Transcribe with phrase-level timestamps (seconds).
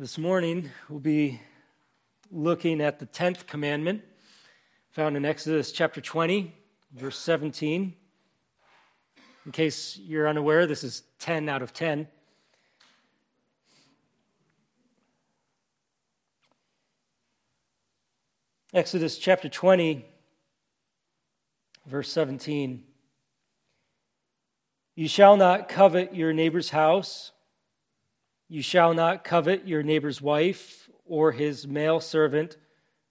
[0.00, 1.42] This morning, we'll be
[2.30, 4.00] looking at the 10th commandment
[4.92, 6.54] found in Exodus chapter 20,
[6.94, 7.94] verse 17.
[9.44, 12.08] In case you're unaware, this is 10 out of 10.
[18.72, 20.06] Exodus chapter 20,
[21.84, 22.84] verse 17.
[24.96, 27.32] You shall not covet your neighbor's house.
[28.52, 32.56] You shall not covet your neighbor's wife, or his male servant,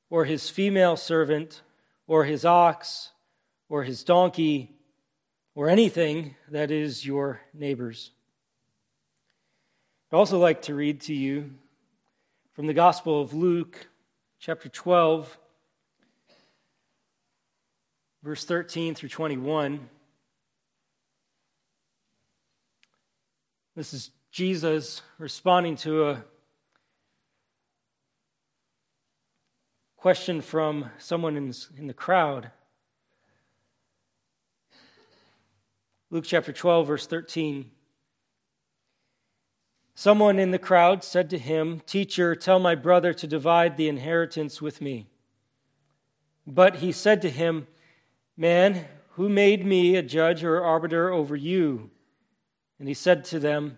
[0.10, 1.62] or his female servant,
[2.08, 3.12] or his ox,
[3.70, 4.76] or his donkey,
[5.56, 8.12] or anything that is your neighbor's.
[10.12, 11.52] I'd also like to read to you
[12.52, 13.88] from the Gospel of Luke,
[14.40, 15.38] chapter 12,
[18.24, 19.88] verse 13 through 21.
[23.78, 26.24] This is Jesus responding to a
[29.98, 32.52] question from someone in, in the crowd.
[36.12, 37.72] Luke chapter 12, verse 13.
[39.96, 44.62] Someone in the crowd said to him, Teacher, tell my brother to divide the inheritance
[44.62, 45.08] with me.
[46.48, 47.68] But he said to him,
[48.38, 51.90] Man, who made me a judge or arbiter over you?
[52.80, 53.78] And he said to them,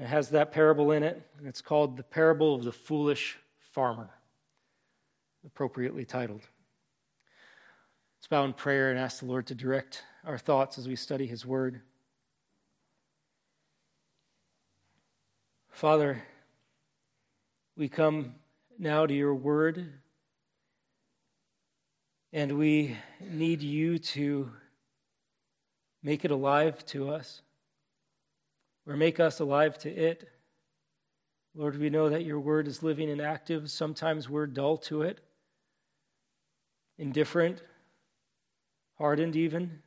[0.00, 4.08] It has that parable in it, and it's called The Parable of the Foolish Farmer,
[5.44, 6.40] appropriately titled.
[8.16, 11.26] Let's bow in prayer and ask the Lord to direct our thoughts as we study
[11.26, 11.82] His Word.
[15.68, 16.22] Father,
[17.76, 18.36] we come
[18.78, 19.86] now to your Word,
[22.32, 24.50] and we need you to
[26.02, 27.42] make it alive to us
[28.90, 30.28] or make us alive to it.
[31.54, 33.70] Lord, we know that your word is living and active.
[33.70, 35.20] Sometimes we're dull to it,
[36.98, 37.62] indifferent,
[38.98, 39.78] hardened even.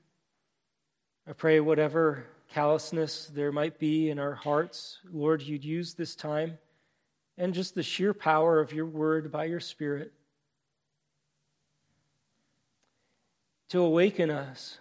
[1.27, 6.57] I pray whatever callousness there might be in our hearts, Lord, you'd use this time
[7.37, 10.13] and just the sheer power of your word by your Spirit
[13.67, 14.77] to awaken us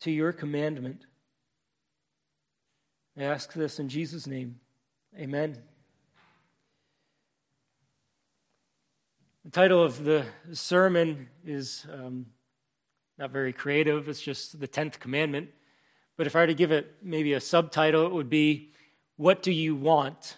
[0.00, 1.04] to your commandment
[3.16, 4.58] I ask this in Jesus' name.
[5.16, 5.56] Amen.
[9.44, 12.26] The title of the sermon is um,
[13.16, 15.50] not very creative, it's just the 10th commandment.
[16.16, 18.72] But if I were to give it maybe a subtitle, it would be
[19.16, 20.36] What Do You Want?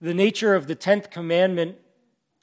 [0.00, 1.76] The nature of the 10th commandment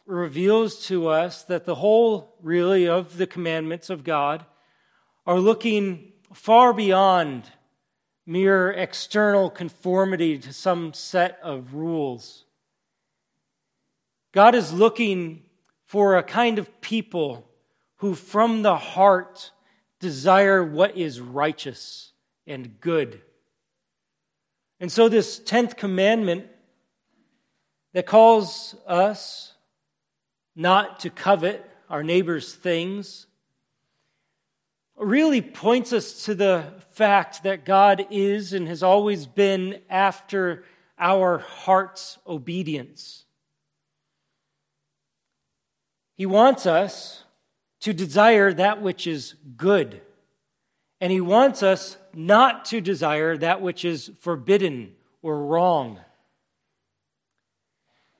[0.05, 4.45] reveals to us that the whole, really, of the commandments of God
[5.25, 7.49] are looking far beyond
[8.27, 12.43] mere external conformity to some set of rules.
[14.33, 15.43] God is looking
[15.85, 17.49] for a kind of people
[17.95, 19.51] who, from the heart,
[20.01, 22.11] desire what is righteous
[22.45, 23.21] and good.
[24.81, 26.47] And so, this 10th commandment
[27.93, 29.53] that calls us
[30.53, 33.25] not to covet our neighbor's things,
[34.97, 40.63] really points us to the fact that God is and has always been after
[40.97, 43.25] our heart's obedience.
[46.15, 47.23] He wants us
[47.81, 50.01] to desire that which is good,
[50.99, 55.99] and He wants us not to desire that which is forbidden or wrong.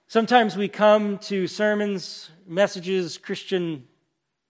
[0.08, 3.88] Sometimes we come to sermons, messages, Christian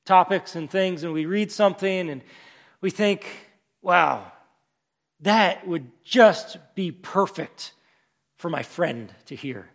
[0.07, 2.23] topics and things, and we read something and
[2.81, 3.27] we think,
[3.81, 4.31] wow,
[5.19, 7.73] that would just be perfect
[8.37, 9.69] for my friend to hear.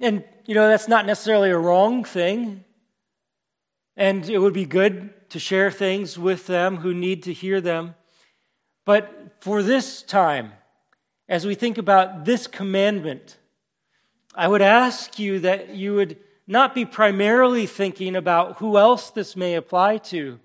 [0.00, 2.64] And, you know, that's not necessarily a wrong thing.
[3.96, 7.94] And it would be good to share things with them who need to hear them.
[8.84, 10.52] But for this time,
[11.28, 13.38] as we think about this commandment,
[14.34, 19.34] I would ask you that you would not be primarily thinking about who else this
[19.36, 20.38] may apply to,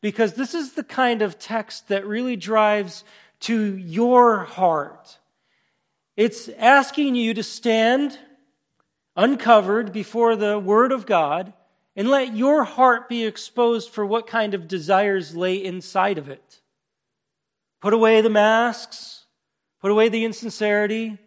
[0.00, 3.04] because this is the kind of text that really drives
[3.40, 5.18] to your heart.
[6.16, 8.18] It's asking you to stand
[9.16, 11.52] uncovered before the Word of God
[11.94, 16.60] and let your heart be exposed for what kind of desires lay inside of it.
[17.80, 19.24] Put away the masks,
[19.80, 21.18] put away the insincerity,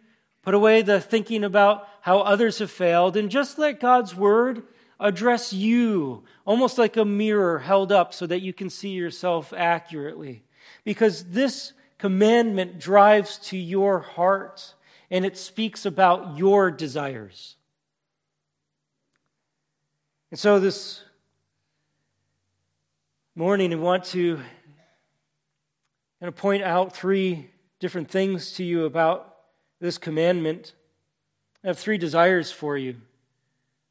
[0.42, 4.62] put away the thinking about how others have failed, and just let God's Word
[4.98, 10.44] address you, almost like a mirror held up so that you can see yourself accurately.
[10.84, 14.74] Because this commandment drives to your heart
[15.10, 17.56] and it speaks about your desires.
[20.30, 21.02] And so this
[23.34, 27.50] morning, I want to kind of point out three
[27.80, 29.29] different things to you about
[29.80, 30.74] this commandment.
[31.64, 32.96] I have three desires for you.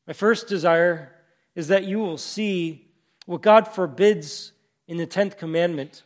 [0.07, 1.15] My first desire
[1.55, 2.87] is that you will see
[3.25, 4.53] what God forbids
[4.87, 6.03] in the 10th commandment,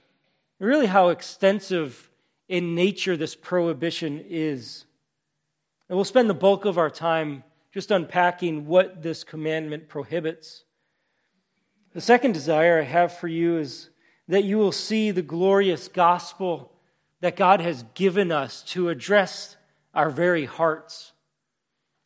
[0.59, 2.09] and really how extensive
[2.49, 4.85] in nature this prohibition is.
[5.87, 7.43] And we'll spend the bulk of our time
[7.73, 10.63] just unpacking what this commandment prohibits.
[11.93, 13.89] The second desire I have for you is
[14.27, 16.71] that you will see the glorious gospel
[17.21, 19.55] that God has given us to address
[19.93, 21.13] our very hearts.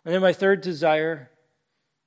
[0.06, 1.31] And then my third desire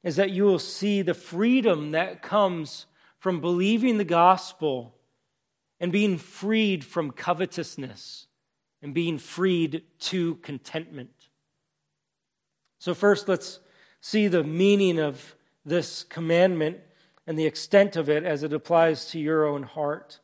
[0.03, 2.87] is that you will see the freedom that comes
[3.19, 4.95] from believing the gospel
[5.79, 8.27] and being freed from covetousness
[8.83, 11.29] and being freed to contentment.
[12.79, 13.61] So, first, let's
[14.01, 15.35] see the meaning of
[15.65, 16.79] this commandment
[17.27, 20.21] and the extent of it as it applies to your own heart.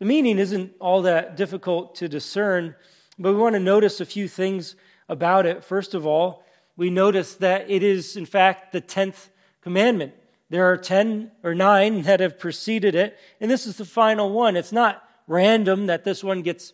[0.00, 2.74] The meaning isn't all that difficult to discern,
[3.18, 4.76] but we want to notice a few things
[5.08, 5.64] about it.
[5.64, 6.44] First of all,
[6.76, 9.28] we notice that it is, in fact, the 10th
[9.60, 10.14] commandment.
[10.50, 14.56] There are 10 or 9 that have preceded it, and this is the final one.
[14.56, 16.72] It's not random that this one gets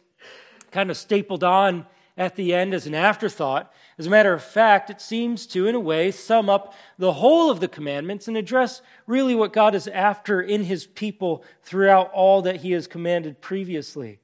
[0.70, 3.72] kind of stapled on at the end as an afterthought.
[3.98, 7.50] As a matter of fact, it seems to, in a way, sum up the whole
[7.50, 12.42] of the commandments and address really what God is after in his people throughout all
[12.42, 14.20] that he has commanded previously.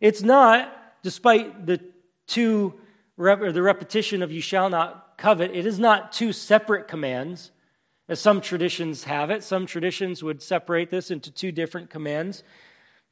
[0.00, 1.80] It's not, despite the
[2.26, 2.74] two,
[3.18, 7.50] or the repetition of you shall not covet, it is not two separate commands,
[8.08, 9.44] as some traditions have it.
[9.44, 12.42] Some traditions would separate this into two different commands.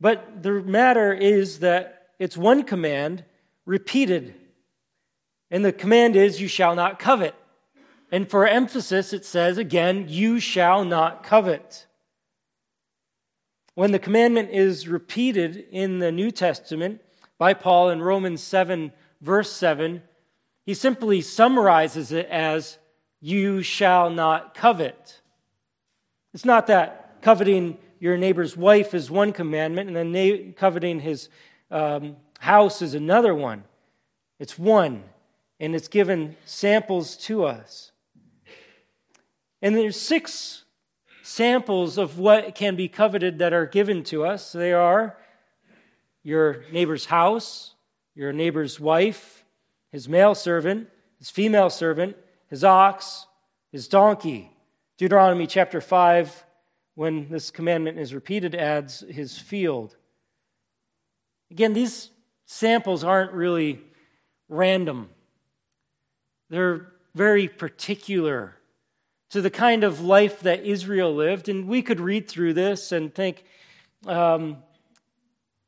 [0.00, 3.24] But the matter is that it's one command
[3.64, 4.34] repeated.
[5.50, 7.34] And the command is, You shall not covet.
[8.10, 11.86] And for emphasis, it says again, You shall not covet.
[13.74, 17.00] When the commandment is repeated in the New Testament
[17.38, 20.02] by Paul in Romans 7, verse 7,
[20.66, 22.78] he simply summarizes it as,
[23.20, 25.20] You shall not covet.
[26.34, 31.28] It's not that coveting your neighbor's wife is one commandment and then coveting his
[31.70, 33.64] um, house is another one.
[34.38, 35.04] It's one,
[35.58, 37.92] and it's given samples to us.
[39.60, 40.64] And there's six
[41.22, 44.52] samples of what can be coveted that are given to us.
[44.52, 45.16] They are
[46.28, 47.74] your neighbor's house,
[48.14, 49.46] your neighbor's wife,
[49.90, 50.86] his male servant,
[51.18, 52.14] his female servant,
[52.48, 53.26] his ox,
[53.72, 54.52] his donkey.
[54.98, 56.44] Deuteronomy chapter 5,
[56.96, 59.96] when this commandment is repeated, adds his field.
[61.50, 62.10] Again, these
[62.44, 63.80] samples aren't really
[64.50, 65.08] random,
[66.50, 68.54] they're very particular
[69.30, 71.48] to the kind of life that Israel lived.
[71.48, 73.44] And we could read through this and think,
[74.06, 74.58] um,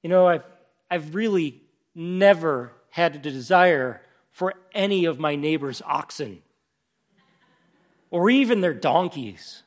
[0.02, 0.44] you know, I've,
[0.90, 1.62] I've really
[1.94, 6.42] never had a desire for any of my neighbor's oxen
[8.10, 9.62] or even their donkeys.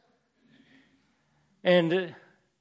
[1.64, 2.08] And uh,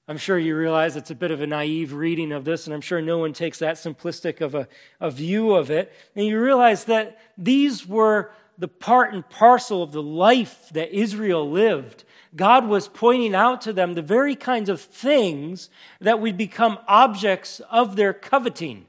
[0.08, 2.80] I'm sure you realize it's a bit of a naive reading of this, and I'm
[2.80, 4.68] sure no one takes that simplistic of a,
[5.00, 5.92] a view of it.
[6.14, 11.50] And you realize that these were the part and parcel of the life that Israel
[11.50, 12.04] lived.
[12.34, 15.68] God was pointing out to them the very kinds of things
[16.00, 18.86] that would become objects of their coveting.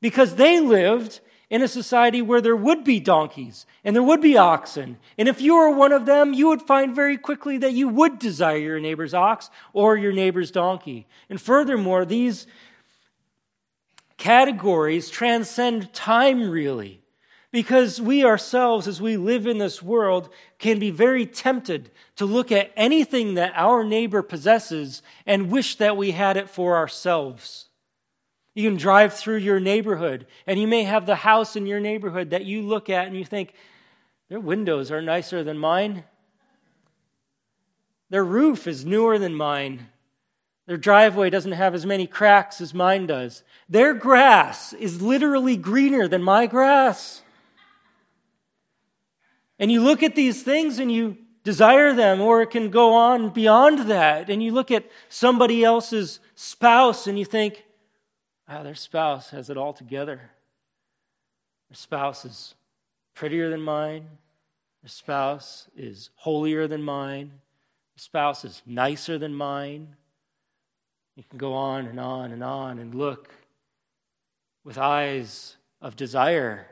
[0.00, 4.38] Because they lived in a society where there would be donkeys and there would be
[4.38, 4.98] oxen.
[5.18, 8.18] And if you were one of them, you would find very quickly that you would
[8.18, 11.06] desire your neighbor's ox or your neighbor's donkey.
[11.28, 12.46] And furthermore, these
[14.16, 17.01] categories transcend time, really.
[17.52, 22.50] Because we ourselves, as we live in this world, can be very tempted to look
[22.50, 27.68] at anything that our neighbor possesses and wish that we had it for ourselves.
[28.54, 32.30] You can drive through your neighborhood, and you may have the house in your neighborhood
[32.30, 33.54] that you look at and you think,
[34.30, 36.04] their windows are nicer than mine.
[38.08, 39.88] Their roof is newer than mine.
[40.66, 43.42] Their driveway doesn't have as many cracks as mine does.
[43.68, 47.20] Their grass is literally greener than my grass.
[49.62, 53.30] And you look at these things and you desire them, or it can go on
[53.30, 54.28] beyond that.
[54.28, 57.64] And you look at somebody else's spouse and you think,
[58.48, 60.16] ah, their spouse has it all together.
[61.70, 62.56] Their spouse is
[63.14, 64.08] prettier than mine.
[64.82, 67.28] Their spouse is holier than mine.
[67.28, 69.94] Their spouse is nicer than mine.
[71.14, 73.30] You can go on and on and on and look
[74.64, 76.66] with eyes of desire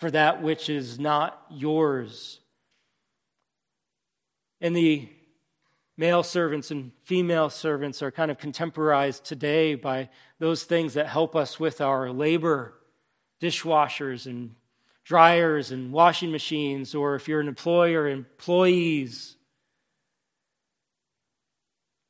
[0.00, 2.40] for that which is not yours.
[4.58, 5.08] And the
[5.98, 11.36] male servants and female servants are kind of contemporized today by those things that help
[11.36, 12.72] us with our labor
[13.42, 14.54] dishwashers and
[15.04, 19.36] dryers and washing machines, or if you're an employer, employees.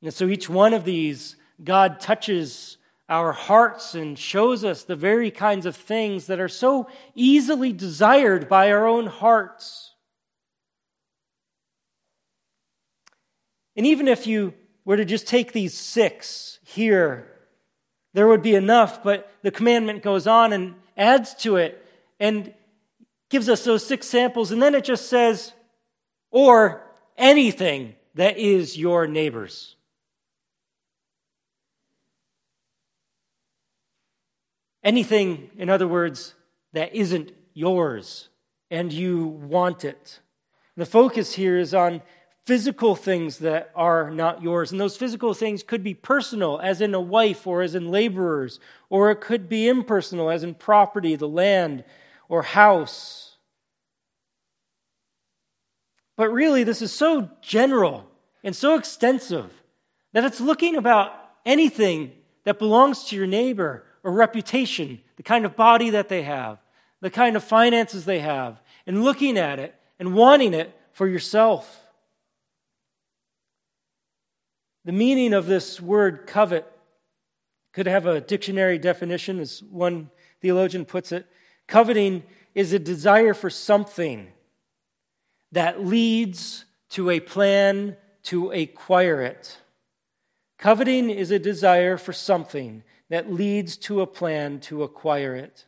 [0.00, 2.76] And so each one of these, God touches
[3.10, 8.48] our hearts and shows us the very kinds of things that are so easily desired
[8.48, 9.94] by our own hearts.
[13.76, 17.26] And even if you were to just take these six here,
[18.14, 21.84] there would be enough, but the commandment goes on and adds to it
[22.20, 22.54] and
[23.28, 25.52] gives us those six samples, and then it just says,
[26.30, 26.82] or
[27.16, 29.76] anything that is your neighbor's.
[34.82, 36.34] Anything, in other words,
[36.72, 38.28] that isn't yours
[38.70, 40.20] and you want it.
[40.76, 42.02] The focus here is on
[42.46, 44.72] physical things that are not yours.
[44.72, 48.58] And those physical things could be personal, as in a wife or as in laborers,
[48.88, 51.84] or it could be impersonal, as in property, the land,
[52.28, 53.36] or house.
[56.16, 58.06] But really, this is so general
[58.42, 59.62] and so extensive
[60.12, 61.12] that it's looking about
[61.44, 62.12] anything
[62.44, 66.58] that belongs to your neighbor or reputation, the kind of body that they have,
[67.00, 71.86] the kind of finances they have, and looking at it and wanting it for yourself.
[74.84, 76.66] The meaning of this word covet
[77.72, 81.26] could have a dictionary definition, as one theologian puts it.
[81.66, 82.22] Coveting
[82.54, 84.28] is a desire for something
[85.52, 89.58] that leads to a plan to acquire it.
[90.58, 95.66] Coveting is a desire for something that leads to a plan to acquire it.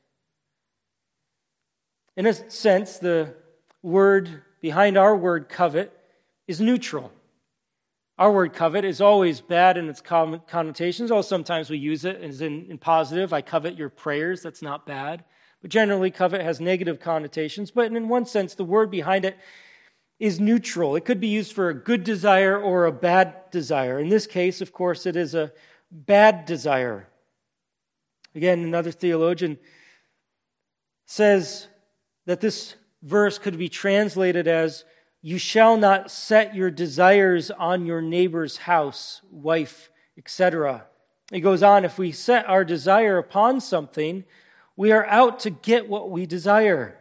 [2.16, 3.34] In a sense, the
[3.82, 5.92] word behind our word covet
[6.46, 7.12] is neutral.
[8.18, 12.40] Our word covet is always bad in its connotations, although sometimes we use it as
[12.40, 13.32] in, in positive.
[13.32, 15.24] I covet your prayers, that's not bad.
[15.62, 17.70] But generally, covet has negative connotations.
[17.70, 19.36] But in one sense, the word behind it
[20.18, 20.94] is neutral.
[20.94, 23.98] It could be used for a good desire or a bad desire.
[23.98, 25.52] In this case, of course, it is a
[25.90, 27.08] bad desire.
[28.34, 29.58] Again, another theologian
[31.06, 31.66] says
[32.26, 34.84] that this verse could be translated as
[35.20, 40.86] You shall not set your desires on your neighbor's house, wife, etc.
[41.30, 44.24] It goes on if we set our desire upon something,
[44.76, 46.98] we are out to get what we desire.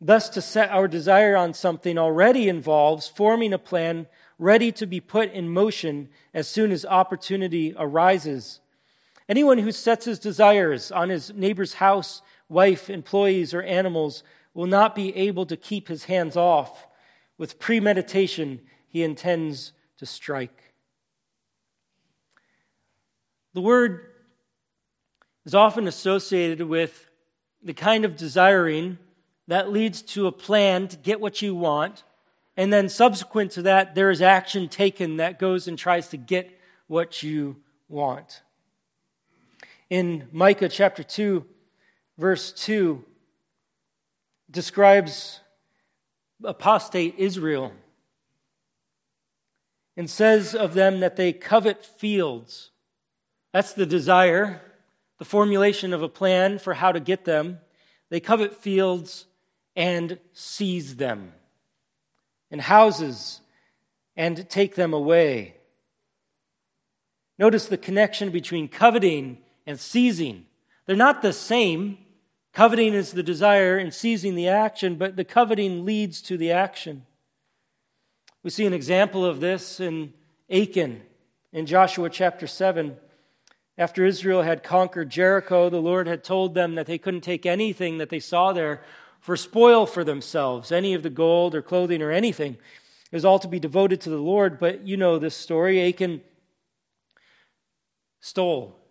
[0.00, 5.00] Thus, to set our desire on something already involves forming a plan ready to be
[5.00, 8.60] put in motion as soon as opportunity arises.
[9.32, 12.20] Anyone who sets his desires on his neighbor's house,
[12.50, 14.22] wife, employees, or animals
[14.52, 16.86] will not be able to keep his hands off.
[17.38, 20.74] With premeditation, he intends to strike.
[23.54, 24.04] The word
[25.46, 27.08] is often associated with
[27.62, 28.98] the kind of desiring
[29.48, 32.04] that leads to a plan to get what you want.
[32.54, 36.50] And then, subsequent to that, there is action taken that goes and tries to get
[36.86, 37.56] what you
[37.88, 38.42] want
[39.92, 41.44] in Micah chapter 2,
[42.16, 43.04] verse 2,
[44.50, 45.40] describes
[46.42, 47.74] apostate Israel
[49.94, 52.70] and says of them that they covet fields.
[53.52, 54.62] That's the desire,
[55.18, 57.58] the formulation of a plan for how to get them.
[58.08, 59.26] They covet fields
[59.76, 61.34] and seize them,
[62.50, 63.42] and houses
[64.16, 65.56] and take them away.
[67.38, 70.46] Notice the connection between coveting and seizing.
[70.86, 71.98] They're not the same.
[72.52, 77.06] Coveting is the desire and seizing the action, but the coveting leads to the action.
[78.42, 80.12] We see an example of this in
[80.50, 81.02] Achan
[81.52, 82.96] in Joshua chapter 7.
[83.78, 87.98] After Israel had conquered Jericho, the Lord had told them that they couldn't take anything
[87.98, 88.82] that they saw there
[89.20, 92.54] for spoil for themselves, any of the gold or clothing or anything.
[93.10, 95.80] It was all to be devoted to the Lord, but you know this story.
[95.80, 96.22] Achan
[98.20, 98.81] stole.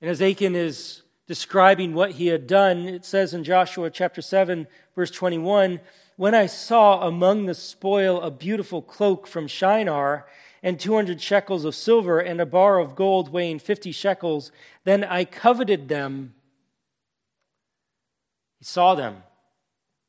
[0.00, 4.66] And as Achan is describing what he had done, it says in Joshua chapter 7,
[4.94, 5.80] verse 21
[6.16, 10.26] When I saw among the spoil a beautiful cloak from Shinar,
[10.62, 14.50] and 200 shekels of silver, and a bar of gold weighing 50 shekels,
[14.84, 16.34] then I coveted them.
[18.58, 19.22] He saw them.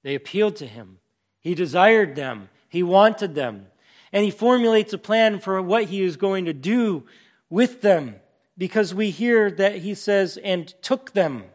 [0.03, 0.97] They appealed to him.
[1.39, 2.49] He desired them.
[2.67, 3.67] He wanted them.
[4.11, 7.05] And he formulates a plan for what he is going to do
[7.49, 8.15] with them
[8.59, 11.45] because we hear that he says, and took them.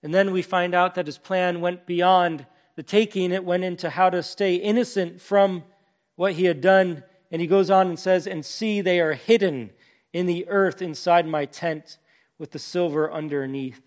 [0.00, 3.90] And then we find out that his plan went beyond the taking, it went into
[3.90, 5.64] how to stay innocent from
[6.14, 7.02] what he had done.
[7.32, 9.70] And he goes on and says, And see, they are hidden
[10.12, 11.98] in the earth inside my tent
[12.38, 13.82] with the silver underneath.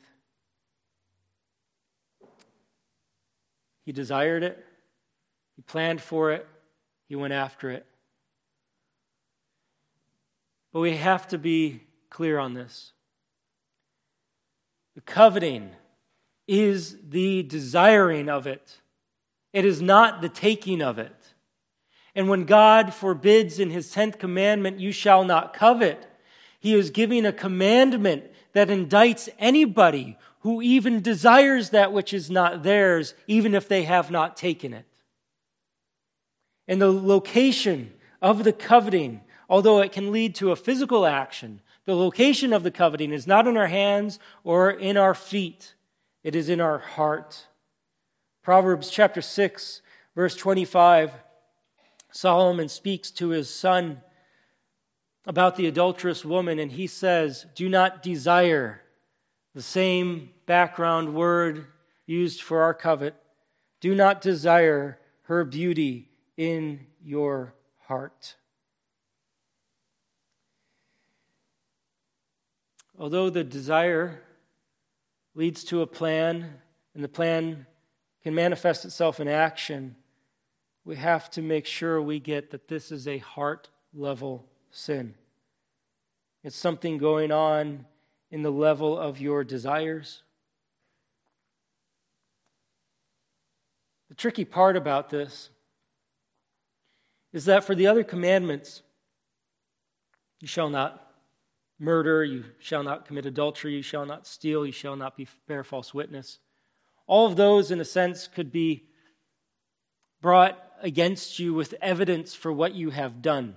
[3.86, 4.64] He desired it,
[5.56, 6.46] he planned for it,
[7.08, 7.86] he went after it.
[10.74, 12.92] But we have to be clear on this.
[14.96, 15.70] The coveting
[16.48, 18.80] is the desiring of it,
[19.54, 21.16] it is not the taking of it.
[22.16, 26.06] And when God forbids in his 10th commandment, you shall not covet,
[26.60, 32.62] he is giving a commandment that indicts anybody who even desires that which is not
[32.62, 34.86] theirs, even if they have not taken it.
[36.68, 39.22] And the location of the coveting
[39.54, 43.46] although it can lead to a physical action, the location of the coveting is not
[43.46, 45.76] in our hands or in our feet,
[46.24, 47.46] it is in our heart.
[48.42, 49.84] Proverbs chapter 6,
[50.16, 51.12] verse 25,
[52.12, 54.02] Solomon speaks to his son
[55.28, 58.82] about the adulterous woman, and he says, Do not desire
[59.54, 61.68] the same background word
[62.08, 63.14] used for our covet.
[63.82, 67.54] Do not desire her beauty in your
[67.86, 68.34] heart.
[72.98, 74.22] Although the desire
[75.36, 76.54] leads to a plan
[76.94, 77.66] and the plan
[78.24, 79.96] can manifest itself in action,
[80.86, 85.16] we have to make sure we get that this is a heart level sin.
[86.44, 87.86] It's something going on
[88.32, 90.24] in the level of your desires.
[94.10, 95.50] The tricky part about this
[97.32, 98.84] is that for the other commandments,
[100.40, 101.13] you shall not
[101.84, 105.64] murder, you shall not commit adultery, you shall not steal, you shall not be, bear
[105.64, 106.40] false witness.
[107.06, 108.86] All of those, in a sense, could be
[110.22, 113.56] brought against you with evidence for what you have done.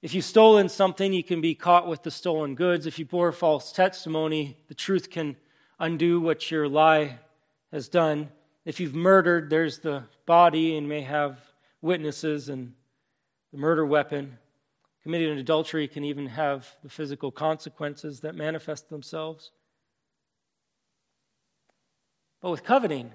[0.00, 2.86] If you've stolen something, you can be caught with the stolen goods.
[2.86, 5.36] If you bore false testimony, the truth can
[5.78, 7.18] undo what your lie
[7.72, 8.30] has done.
[8.64, 11.38] If you've murdered, there's the body and may have
[11.82, 12.72] witnesses and
[13.52, 14.38] the murder weapon.
[15.06, 19.52] Committing an adultery can even have the physical consequences that manifest themselves.
[22.42, 23.12] But with coveting,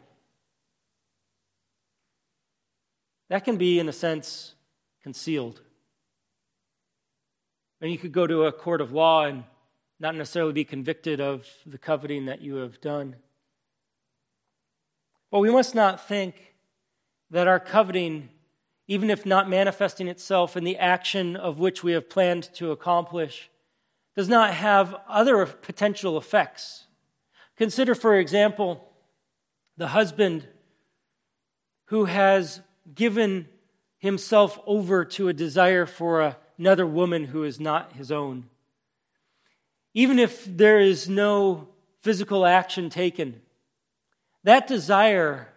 [3.28, 4.56] that can be, in a sense,
[5.04, 5.60] concealed.
[7.82, 9.44] And you could go to a court of law and
[10.00, 13.18] not necessarily be convicted of the coveting that you have done.
[15.30, 16.56] But we must not think
[17.32, 18.30] that our coveting
[18.88, 23.50] even if not manifesting itself in the action of which we have planned to accomplish,
[24.16, 26.88] does not have other potential effects.
[27.56, 28.84] Consider, for example,
[29.78, 30.48] the husband
[31.86, 32.62] who has
[32.94, 33.48] given
[34.00, 38.46] himself over to a desire for another woman who is not his own.
[39.94, 41.68] Even if there is no
[42.02, 43.42] physical action taken,
[44.44, 45.51] that desire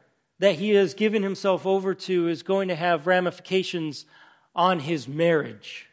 [0.44, 4.04] that he has given himself over to is going to have ramifications
[4.54, 5.86] on his marriage.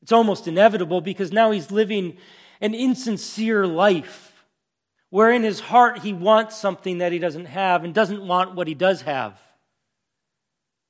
[0.00, 2.16] It's almost inevitable because now he's living
[2.62, 4.46] an insincere life
[5.10, 8.66] where in his heart he wants something that he doesn't have and doesn't want what
[8.66, 9.38] he does have.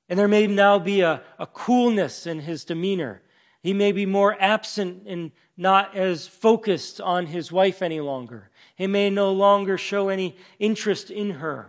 [0.09, 3.21] And there may now be a, a coolness in his demeanor.
[3.65, 8.49] He may be more absent and not as focused on his wife any longer.
[8.77, 11.69] He may no longer show any interest in her.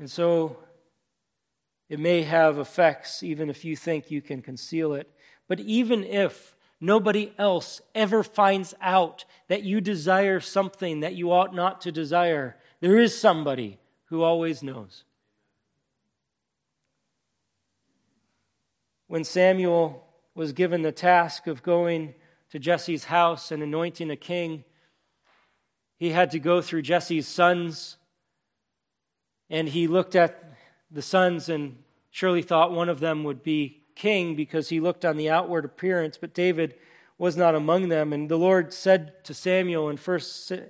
[0.00, 0.56] And so
[1.88, 5.08] it may have effects even if you think you can conceal it.
[5.46, 11.54] But even if nobody else ever finds out that you desire something that you ought
[11.54, 12.56] not to desire.
[12.80, 15.04] There is somebody who always knows.
[19.06, 22.14] When Samuel was given the task of going
[22.50, 24.64] to Jesse's house and anointing a king,
[25.98, 27.98] he had to go through Jesse's sons.
[29.50, 30.54] And he looked at
[30.90, 31.76] the sons and
[32.10, 36.16] surely thought one of them would be king because he looked on the outward appearance,
[36.16, 36.74] but David
[37.18, 38.12] was not among them.
[38.12, 40.20] And the Lord said to Samuel in 1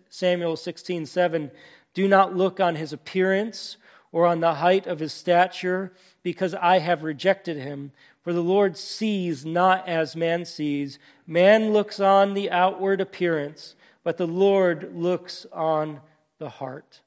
[0.08, 1.50] Samuel 16 7,
[1.94, 3.76] Do not look on his appearance
[4.12, 5.92] or on the height of his stature,
[6.24, 7.92] because I have rejected him.
[8.22, 10.98] For the Lord sees not as man sees.
[11.26, 16.00] Man looks on the outward appearance, but the Lord looks on
[16.38, 17.00] the heart.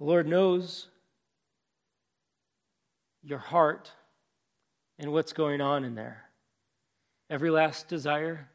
[0.00, 0.88] The Lord knows
[3.22, 3.92] your heart
[4.98, 6.24] and what's going on in there.
[7.28, 8.48] Every last desire,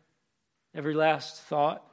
[0.73, 1.85] every last thought,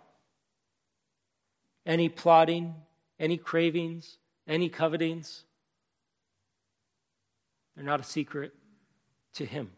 [1.85, 2.75] any plotting,
[3.21, 4.17] any cravings,
[4.49, 5.45] any covetings.
[7.77, 8.55] They're not a secret
[9.35, 9.71] to Him.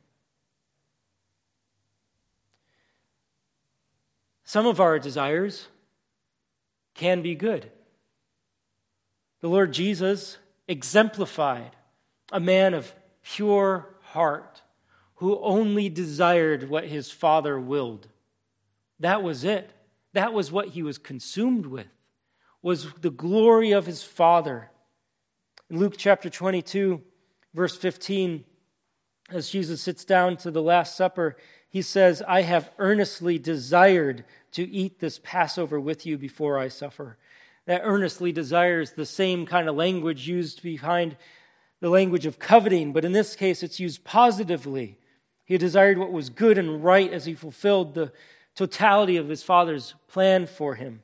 [4.44, 5.66] Some of our desires
[6.94, 7.72] can be good.
[9.44, 11.72] The Lord Jesus exemplified
[12.32, 14.62] a man of pure heart
[15.16, 18.08] who only desired what his Father willed.
[19.00, 19.70] That was it.
[20.14, 21.88] That was what he was consumed with,
[22.62, 24.70] was the glory of his Father.
[25.68, 27.02] In Luke chapter 22,
[27.52, 28.46] verse 15,
[29.28, 31.36] as Jesus sits down to the Last Supper,
[31.68, 37.18] he says, I have earnestly desired to eat this Passover with you before I suffer.
[37.66, 41.16] That earnestly desires the same kind of language used behind
[41.80, 44.98] the language of coveting, but in this case it's used positively.
[45.44, 48.12] He desired what was good and right as he fulfilled the
[48.54, 51.02] totality of his Father's plan for him.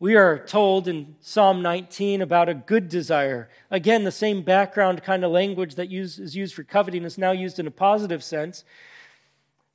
[0.00, 3.48] We are told in Psalm 19 about a good desire.
[3.70, 7.30] Again, the same background kind of language that use, is used for coveting is now
[7.30, 8.64] used in a positive sense.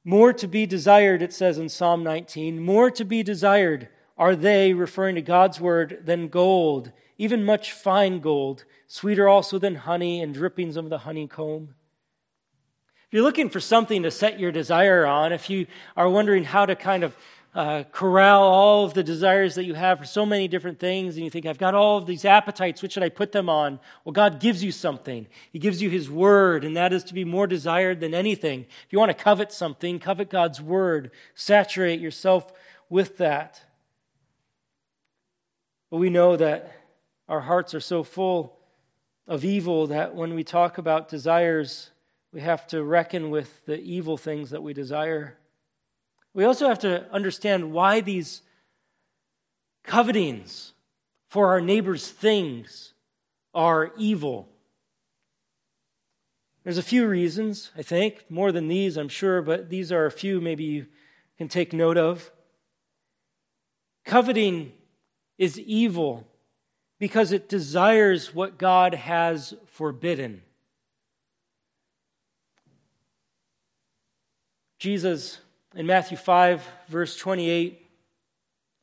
[0.04, 3.88] More to be desired, it says in Psalm 19, more to be desired
[4.20, 9.76] are they, referring to God's word, than gold, even much fine gold, sweeter also than
[9.76, 11.74] honey and drippings of the honeycomb.
[13.08, 16.66] If you're looking for something to set your desire on, if you are wondering how
[16.66, 17.16] to kind of
[17.56, 21.24] uh, corral all of the desires that you have for so many different things, and
[21.24, 23.80] you think, I've got all of these appetites, which should I put them on?
[24.04, 25.28] Well, God gives you something.
[25.52, 28.62] He gives you His Word, and that is to be more desired than anything.
[28.86, 31.10] If you want to covet something, covet God's Word.
[31.36, 32.52] Saturate yourself
[32.90, 33.64] with that.
[35.90, 36.72] But we know that
[37.28, 38.58] our hearts are so full
[39.28, 41.92] of evil that when we talk about desires,
[42.32, 45.38] we have to reckon with the evil things that we desire.
[46.34, 48.42] We also have to understand why these
[49.84, 50.74] covetings
[51.30, 52.94] for our neighbor's things
[53.54, 54.50] are evil.
[56.64, 60.12] There's a few reasons, I think, more than these, I'm sure, but these are a
[60.12, 60.88] few maybe you
[61.38, 62.32] can take note of.
[64.06, 64.74] Coveting
[65.40, 66.28] is evil
[67.00, 70.44] because it desires what God has forbidden.
[74.78, 75.40] Jesus
[75.76, 77.86] in Matthew 5, verse 28,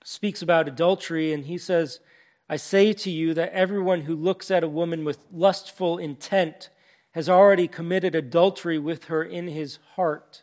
[0.05, 2.01] speaks about adultery, and he says,
[2.49, 6.71] I say to you that everyone who looks at a woman with lustful intent
[7.13, 10.43] has already committed adultery with her in his heart.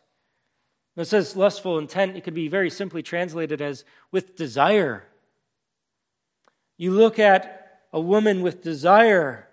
[0.95, 5.05] When it says lustful intent, it could be very simply translated as with desire.
[6.83, 9.47] You look at a woman with desire.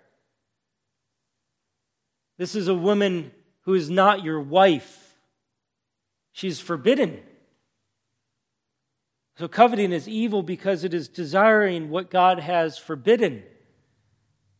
[2.37, 5.15] This is a woman who is not your wife.
[6.33, 7.21] She's forbidden.
[9.37, 13.43] So, coveting is evil because it is desiring what God has forbidden.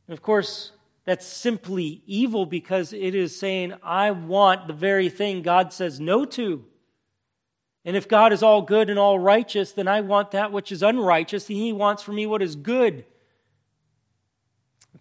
[0.08, 0.72] And of course,
[1.04, 6.24] that's simply evil because it is saying, I want the very thing God says no
[6.24, 6.64] to.
[7.84, 10.84] And if God is all good and all righteous, then I want that which is
[10.84, 13.06] unrighteous, and He wants for me what is good.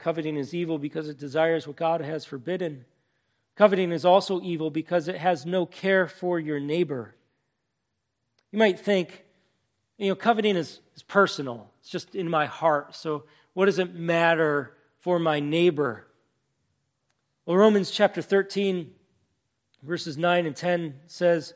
[0.00, 2.86] Coveting is evil because it desires what God has forbidden.
[3.54, 7.14] Coveting is also evil because it has no care for your neighbor.
[8.50, 9.24] You might think,
[9.98, 12.96] you know, coveting is, is personal, it's just in my heart.
[12.96, 16.06] So, what does it matter for my neighbor?
[17.44, 18.90] Well, Romans chapter 13,
[19.82, 21.52] verses 9 and 10 says,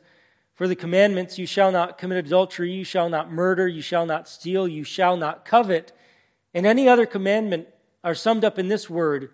[0.55, 4.27] For the commandments, you shall not commit adultery, you shall not murder, you shall not
[4.27, 5.91] steal, you shall not covet,
[6.53, 7.67] and any other commandment
[8.03, 9.31] are summed up in this word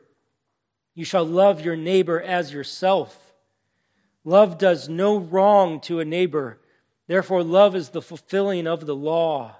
[0.95, 3.34] You shall love your neighbor as yourself.
[4.23, 6.60] Love does no wrong to a neighbor.
[7.07, 9.55] Therefore, love is the fulfilling of the law.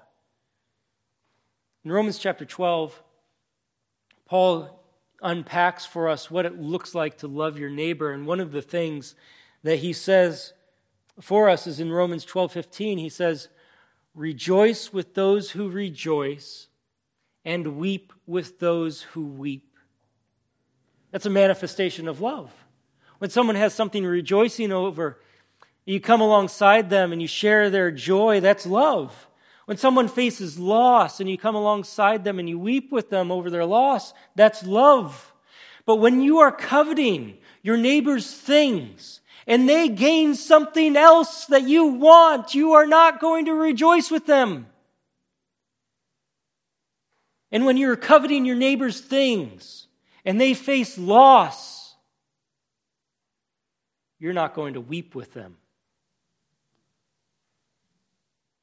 [1.84, 3.02] In Romans chapter 12,
[4.26, 4.84] Paul
[5.20, 8.12] unpacks for us what it looks like to love your neighbor.
[8.12, 9.14] And one of the things
[9.62, 10.52] that he says
[11.22, 12.98] for us is in Romans 12 15.
[12.98, 13.48] He says,
[14.14, 16.68] Rejoice with those who rejoice,
[17.44, 19.76] and weep with those who weep.
[21.10, 22.52] That's a manifestation of love.
[23.18, 25.20] When someone has something rejoicing over,
[25.84, 29.28] you come alongside them and you share their joy, that's love.
[29.66, 33.48] When someone faces loss and you come alongside them and you weep with them over
[33.48, 35.32] their loss, that's love.
[35.86, 41.86] But when you are coveting your neighbor's things and they gain something else that you
[41.86, 44.66] want, you are not going to rejoice with them.
[47.50, 49.86] And when you're coveting your neighbor's things
[50.24, 51.94] and they face loss,
[54.18, 55.56] you're not going to weep with them.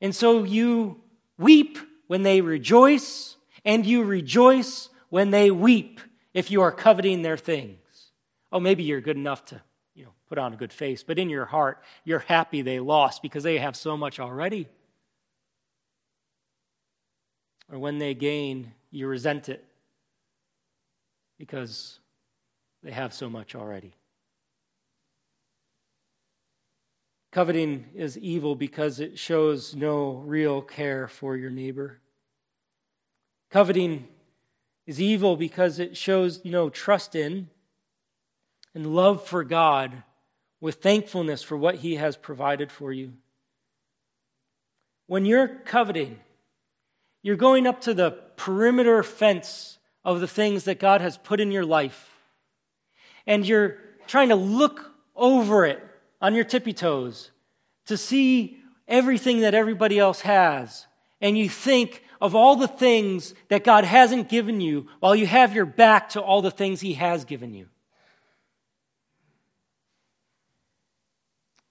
[0.01, 1.01] And so you
[1.37, 5.99] weep when they rejoice, and you rejoice when they weep
[6.33, 7.77] if you are coveting their things.
[8.51, 9.61] Oh, maybe you're good enough to,
[10.29, 13.57] put on a good face, but in your heart, you're happy they lost because they
[13.57, 14.67] have so much already.
[17.71, 19.65] Or when they gain, you resent it
[21.37, 21.99] because
[22.83, 23.93] they have so much already.
[27.31, 31.99] Coveting is evil because it shows no real care for your neighbor.
[33.51, 34.07] Coveting
[34.87, 37.49] is evil because it shows no trust in
[38.73, 40.03] and love for God
[40.61, 43.13] with thankfulness for what He has provided for you.
[45.07, 46.19] When you're coveting,
[47.21, 51.51] you're going up to the perimeter fence of the things that God has put in
[51.51, 52.11] your life,
[53.25, 55.83] and you're trying to look over it
[56.21, 57.31] on your tippy toes
[57.85, 60.87] to see everything that everybody else has.
[61.21, 65.53] And you think of all the things that God hasn't given you while you have
[65.53, 67.67] your back to all the things He has given you.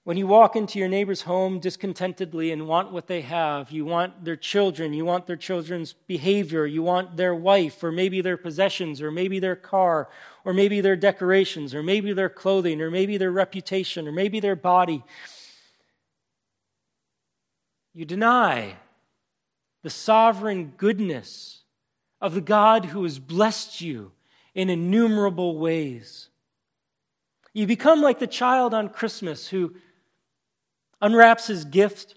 [0.09, 4.25] When you walk into your neighbor's home discontentedly and want what they have, you want
[4.25, 9.03] their children, you want their children's behavior, you want their wife, or maybe their possessions,
[9.03, 10.09] or maybe their car,
[10.43, 14.55] or maybe their decorations, or maybe their clothing, or maybe their reputation, or maybe their
[14.55, 15.03] body.
[17.93, 18.77] You deny
[19.83, 21.61] the sovereign goodness
[22.19, 24.13] of the God who has blessed you
[24.55, 26.29] in innumerable ways.
[27.53, 29.75] You become like the child on Christmas who
[31.01, 32.15] unwraps his gift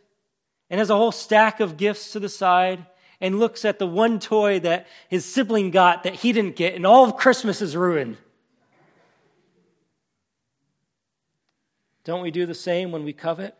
[0.70, 2.86] and has a whole stack of gifts to the side
[3.20, 6.84] and looks at the one toy that his sibling got that he didn't get, and
[6.84, 8.16] all of Christmas is ruined.
[12.04, 13.56] Don't we do the same when we covet?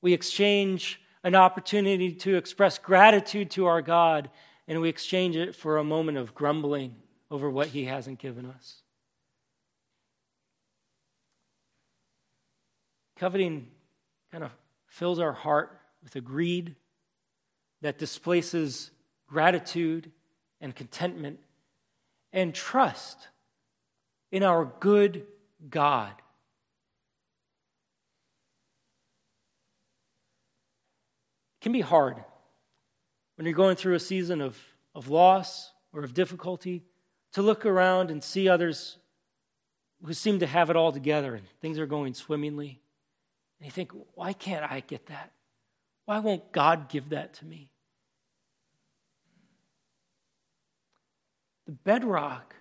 [0.00, 4.30] We exchange an opportunity to express gratitude to our God,
[4.68, 6.94] and we exchange it for a moment of grumbling
[7.30, 8.82] over what He hasn't given us.
[13.18, 13.66] Coveting
[14.30, 14.52] kind of
[14.86, 16.76] fills our heart with a greed
[17.80, 18.92] that displaces
[19.26, 20.12] gratitude
[20.60, 21.40] and contentment
[22.32, 23.28] and trust
[24.30, 25.26] in our good
[25.68, 26.12] God.
[31.60, 32.16] It can be hard
[33.36, 34.56] when you're going through a season of,
[34.94, 36.84] of loss or of difficulty
[37.32, 38.96] to look around and see others
[40.04, 42.80] who seem to have it all together and things are going swimmingly.
[43.58, 45.32] And you think, why can't I get that?
[46.04, 47.70] Why won't God give that to me?
[51.66, 52.54] The bedrock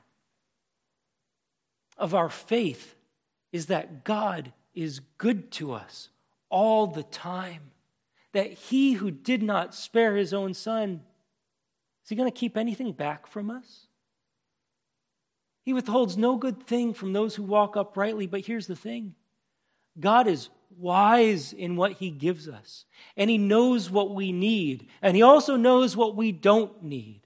[1.98, 2.96] of our faith
[3.52, 6.10] is that God is good to us
[6.50, 7.72] all the time.
[8.34, 11.02] That he who did not spare his own son,
[12.04, 13.88] is he going to keep anything back from us?
[15.64, 19.16] He withholds no good thing from those who walk uprightly, but here's the thing
[20.00, 25.16] God is wise in what he gives us, and he knows what we need, and
[25.16, 27.22] he also knows what we don't need.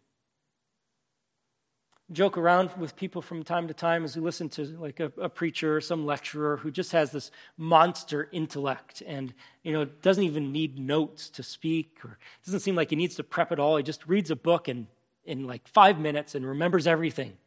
[2.11, 5.29] Joke around with people from time to time as we listen to like a, a
[5.29, 10.51] preacher or some lecturer who just has this monster intellect and you know doesn't even
[10.51, 13.77] need notes to speak or doesn't seem like he needs to prep at all.
[13.77, 14.87] He just reads a book and
[15.23, 17.37] in like five minutes and remembers everything.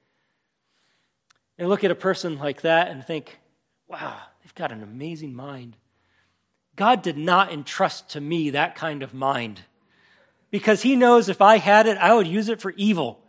[1.59, 3.39] And look at a person like that and think,
[3.87, 5.77] wow, they've got an amazing mind.
[6.77, 9.63] God did not entrust to me that kind of mind
[10.51, 13.21] because He knows if I had it, I would use it for evil.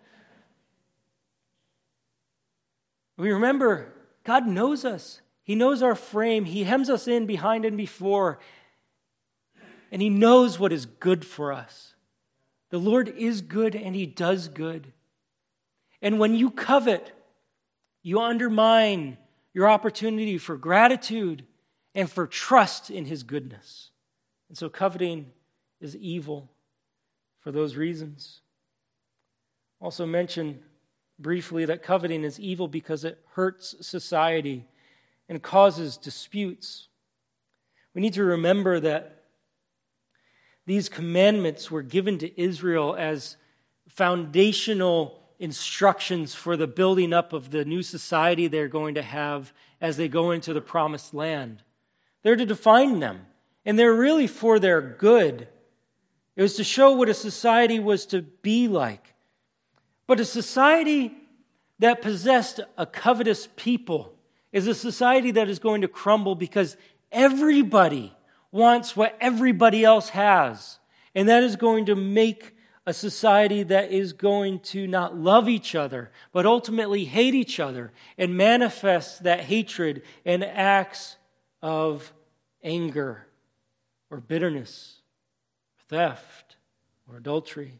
[3.17, 5.21] We remember God knows us.
[5.43, 6.45] He knows our frame.
[6.45, 8.39] He hems us in behind and before.
[9.91, 11.93] And He knows what is good for us.
[12.71, 14.91] The Lord is good and He does good.
[16.01, 17.11] And when you covet,
[18.01, 19.17] you undermine
[19.53, 21.45] your opportunity for gratitude
[21.95, 23.89] and for trust in His goodness.
[24.49, 25.31] And so coveting
[25.81, 26.51] is evil
[27.39, 28.41] for those reasons.
[29.79, 30.59] Also, mention
[31.17, 34.65] briefly that coveting is evil because it hurts society
[35.29, 36.87] and causes disputes.
[37.93, 39.23] We need to remember that
[40.65, 43.37] these commandments were given to Israel as
[43.87, 49.97] foundational instructions for the building up of the new society they're going to have as
[49.97, 51.61] they go into the promised land.
[52.25, 53.27] They're to define them,
[53.65, 55.47] and they're really for their good.
[56.35, 59.13] It was to show what a society was to be like.
[60.07, 61.15] But a society
[61.77, 64.17] that possessed a covetous people
[64.51, 66.77] is a society that is going to crumble because
[67.11, 68.11] everybody
[68.51, 70.79] wants what everybody else has.
[71.13, 72.55] And that is going to make
[72.87, 77.93] a society that is going to not love each other, but ultimately hate each other
[78.17, 81.17] and manifest that hatred in acts
[81.61, 82.13] of
[82.65, 83.25] anger
[84.09, 84.97] or bitterness,
[85.87, 86.57] theft
[87.09, 87.79] or adultery.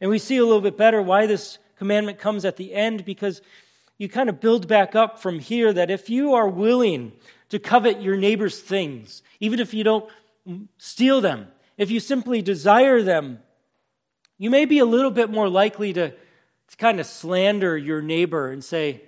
[0.00, 3.40] And we see a little bit better why this commandment comes at the end because
[3.98, 7.12] you kind of build back up from here that if you are willing
[7.50, 10.10] to covet your neighbor's things, even if you don't
[10.78, 13.38] steal them, if you simply desire them,
[14.38, 18.50] you may be a little bit more likely to, to kind of slander your neighbor
[18.50, 19.02] and say,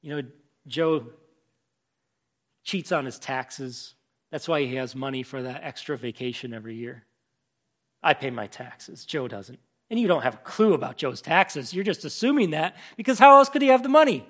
[0.00, 0.22] you know,
[0.66, 1.06] Joe
[2.64, 3.94] cheats on his taxes.
[4.30, 7.04] That's why he has money for that extra vacation every year.
[8.02, 9.04] I pay my taxes.
[9.04, 9.60] Joe doesn't.
[9.90, 11.72] And you don't have a clue about Joe's taxes.
[11.72, 14.26] You're just assuming that because how else could he have the money?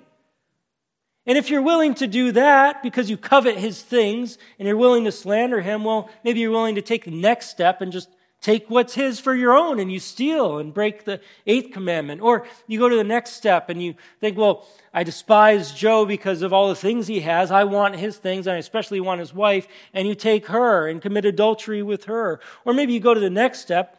[1.25, 5.05] And if you're willing to do that because you covet his things and you're willing
[5.05, 8.09] to slander him, well, maybe you're willing to take the next step and just
[8.45, 12.21] take what's his for your own and you steal and break the eighth commandment.
[12.21, 16.43] Or you go to the next step and you think, well, I despise Joe because
[16.43, 17.49] of all the things he has.
[17.49, 18.45] I want his things.
[18.45, 19.67] And I especially want his wife.
[19.95, 22.39] And you take her and commit adultery with her.
[22.65, 23.97] Or maybe you go to the next step.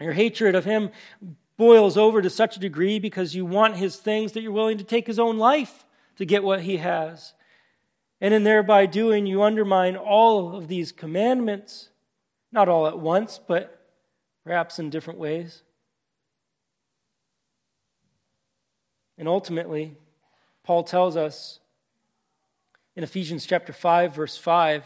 [0.00, 0.90] Your hatred of him
[1.58, 4.84] boils over to such a degree because you want his things that you're willing to
[4.84, 5.84] take his own life
[6.16, 7.34] to get what he has.
[8.18, 11.90] And in thereby doing, you undermine all of these commandments.
[12.50, 13.73] Not all at once, but
[14.44, 15.62] perhaps in different ways.
[19.16, 19.96] And ultimately,
[20.64, 21.60] Paul tells us
[22.96, 24.84] in Ephesians chapter 5 verse 5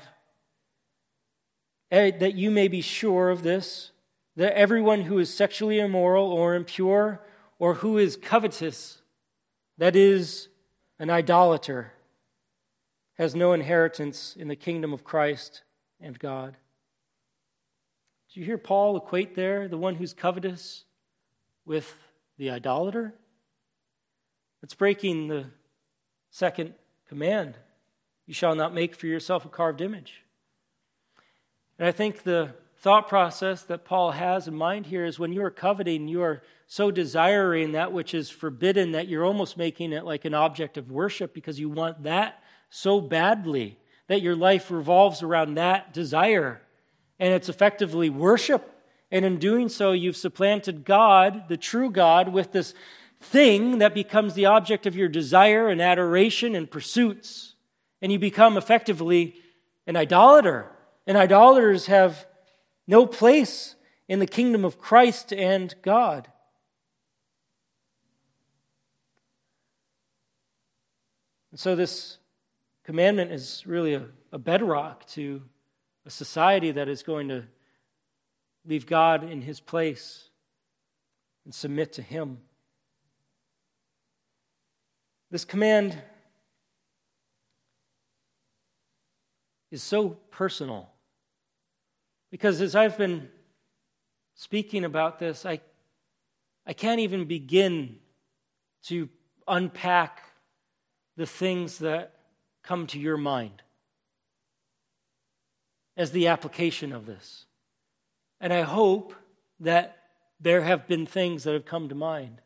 [1.90, 3.92] eh, that you may be sure of this
[4.36, 7.20] that everyone who is sexually immoral or impure
[7.58, 9.02] or who is covetous
[9.78, 10.48] that is
[10.98, 11.92] an idolater
[13.16, 15.62] has no inheritance in the kingdom of Christ
[16.00, 16.56] and God.
[18.32, 20.84] Do you hear Paul equate there the one who's covetous
[21.64, 21.94] with
[22.36, 23.14] the idolater?
[24.62, 25.46] It's breaking the
[26.30, 26.74] second
[27.08, 27.54] command
[28.26, 30.22] you shall not make for yourself a carved image.
[31.78, 35.42] And I think the thought process that Paul has in mind here is when you
[35.42, 40.04] are coveting, you are so desiring that which is forbidden that you're almost making it
[40.04, 45.22] like an object of worship because you want that so badly that your life revolves
[45.22, 46.60] around that desire
[47.18, 48.74] and it's effectively worship.
[49.10, 52.74] And in doing so, you've supplanted God, the true God, with this
[53.20, 57.54] thing that becomes the object of your desire and adoration and pursuits.
[58.00, 59.34] And you become effectively
[59.86, 60.70] an idolater.
[61.06, 62.26] And idolaters have
[62.86, 63.74] no place
[64.08, 66.28] in the kingdom of Christ and God.
[71.50, 72.18] And so, this
[72.84, 75.42] commandment is really a, a bedrock to
[76.08, 77.44] a society that is going to
[78.64, 80.30] leave God in his place
[81.44, 82.38] and submit to him.
[85.30, 85.98] This command
[89.70, 90.88] is so personal
[92.30, 93.28] because as I've been
[94.34, 95.60] speaking about this, I,
[96.66, 97.98] I can't even begin
[98.84, 99.10] to
[99.46, 100.22] unpack
[101.18, 102.14] the things that
[102.62, 103.60] come to your mind
[105.98, 107.44] as the application of this.
[108.40, 109.14] And I hope
[109.60, 109.98] that
[110.40, 112.40] there have been things that have come to mind.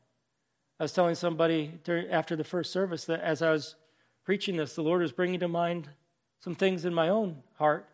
[0.81, 1.71] I was telling somebody
[2.11, 3.77] after the first service that as I was
[4.25, 5.89] preaching this, the Lord was bringing to mind
[6.41, 7.87] some things in my own heart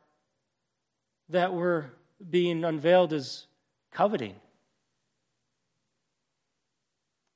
[1.28, 1.90] that were
[2.30, 3.46] being unveiled as
[3.92, 4.36] coveting.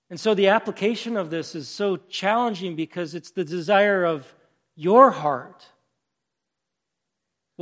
[0.08, 4.32] And so the application of this is so challenging because it's the desire of
[4.76, 5.66] your heart.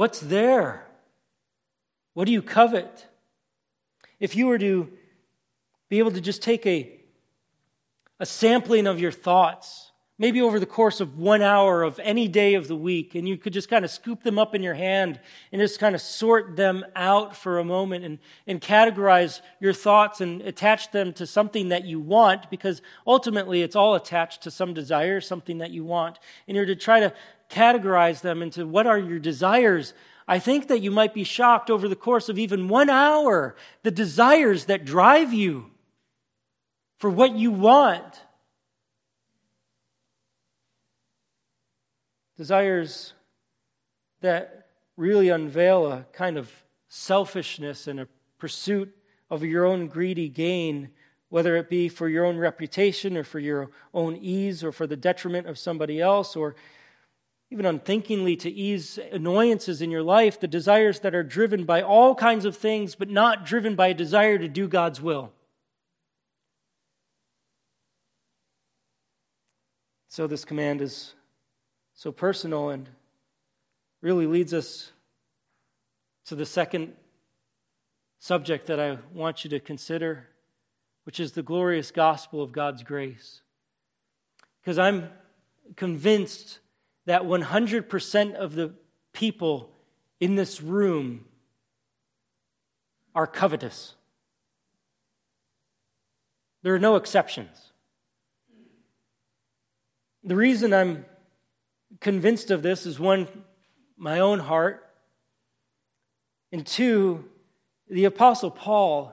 [0.01, 0.87] What's there?
[2.15, 3.07] What do you covet?
[4.19, 4.89] If you were to
[5.91, 6.99] be able to just take a,
[8.19, 9.90] a sampling of your thoughts,
[10.21, 13.39] maybe over the course of one hour of any day of the week, and you
[13.39, 15.19] could just kind of scoop them up in your hand
[15.51, 20.21] and just kind of sort them out for a moment and, and categorize your thoughts
[20.21, 24.75] and attach them to something that you want, because ultimately it's all attached to some
[24.75, 26.19] desire, something that you want.
[26.47, 27.15] And you're to try to
[27.49, 29.95] categorize them into what are your desires.
[30.29, 33.91] I think that you might be shocked over the course of even one hour, the
[33.91, 35.71] desires that drive you
[36.99, 38.21] for what you want
[42.41, 43.13] desires
[44.23, 46.51] that really unveil a kind of
[46.89, 48.91] selfishness and a pursuit
[49.29, 50.89] of your own greedy gain,
[51.29, 54.97] whether it be for your own reputation or for your own ease or for the
[54.97, 56.55] detriment of somebody else or
[57.51, 62.15] even unthinkingly to ease annoyances in your life, the desires that are driven by all
[62.15, 65.31] kinds of things, but not driven by a desire to do God's will.
[70.09, 71.13] So, this command is
[72.01, 72.89] so personal and
[74.01, 74.91] really leads us
[76.25, 76.95] to the second
[78.19, 80.27] subject that I want you to consider,
[81.05, 83.43] which is the glorious gospel of God's grace.
[84.63, 85.11] Because I'm
[85.77, 86.61] convinced
[87.05, 88.73] that 100% of the
[89.13, 89.71] people
[90.21, 91.27] in this room
[93.15, 93.95] are covetous.
[96.63, 97.73] There are no exceptions.
[100.25, 101.05] The reason I'm
[101.99, 103.27] convinced of this is one,
[103.97, 104.87] my own heart,
[106.53, 107.25] and two,
[107.89, 109.13] the Apostle Paul,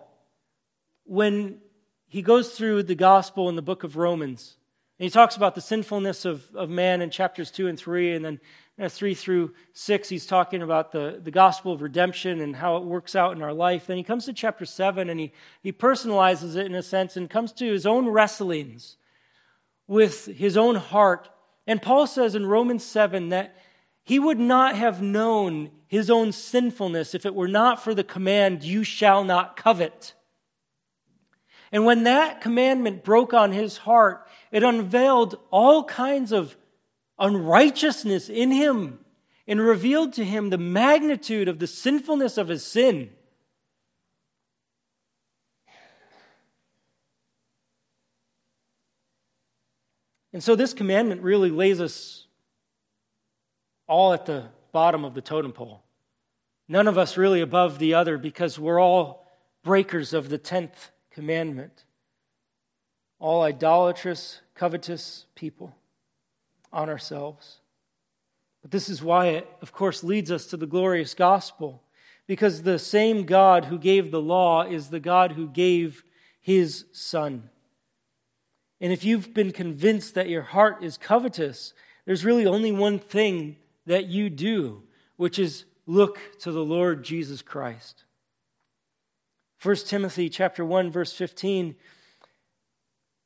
[1.05, 1.59] when
[2.07, 4.57] he goes through the gospel in the book of Romans,
[4.99, 8.25] and he talks about the sinfulness of, of man in chapters 2 and 3, and
[8.25, 8.39] then
[8.79, 12.83] uh, 3 through 6, he's talking about the, the gospel of redemption and how it
[12.83, 13.87] works out in our life.
[13.87, 17.29] Then he comes to chapter 7 and he, he personalizes it in a sense and
[17.29, 18.97] comes to his own wrestlings
[19.87, 21.29] with his own heart
[21.67, 23.55] and Paul says in Romans 7 that
[24.03, 28.63] he would not have known his own sinfulness if it were not for the command,
[28.63, 30.13] You shall not covet.
[31.73, 36.55] And when that commandment broke on his heart, it unveiled all kinds of
[37.19, 38.99] unrighteousness in him
[39.45, 43.09] and revealed to him the magnitude of the sinfulness of his sin.
[50.37, 52.27] And so this commandment really lays us
[53.87, 55.81] all at the bottom of the totem pole.
[56.67, 59.25] None of us really above the other because we're all
[59.63, 61.85] breakers of the 10th commandment.
[63.17, 65.75] All idolatrous, covetous people
[66.71, 67.57] on ourselves.
[68.61, 71.81] But this is why it, of course, leads us to the glorious gospel.
[72.27, 76.03] Because the same God who gave the law is the God who gave
[76.39, 77.49] his Son.
[78.79, 81.73] And if you've been convinced that your heart is covetous,
[82.05, 84.83] there's really only one thing that you do,
[85.15, 88.03] which is look to the Lord Jesus Christ.
[89.61, 91.75] 1 Timothy chapter 1 verse 15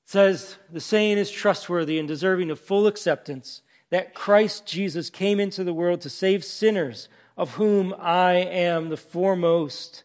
[0.06, 5.64] says the saying is trustworthy and deserving of full acceptance that Christ Jesus came into
[5.64, 10.04] the world to save sinners of whom I am the foremost.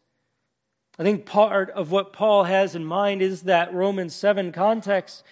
[0.99, 5.23] I think part of what Paul has in mind is that Romans 7 context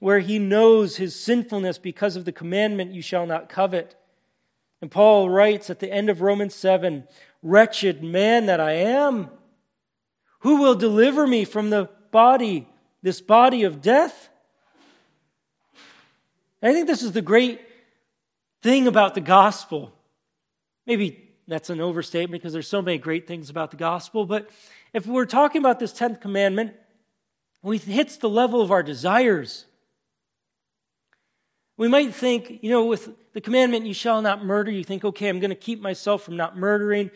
[0.00, 3.94] where he knows his sinfulness because of the commandment, you shall not covet.
[4.80, 7.04] And Paul writes at the end of Romans 7
[7.42, 9.30] Wretched man that I am,
[10.40, 12.66] who will deliver me from the body,
[13.02, 14.28] this body of death?
[16.60, 17.60] And I think this is the great
[18.62, 19.92] thing about the gospel.
[20.86, 24.48] Maybe that's an overstatement because there's so many great things about the gospel, but
[24.92, 26.74] if we're talking about this 10th commandment,
[27.64, 29.66] it hits the level of our desires.
[31.76, 35.28] We might think, you know, with the commandment, you shall not murder, you think, okay,
[35.28, 37.10] I'm going to keep myself from not murdering.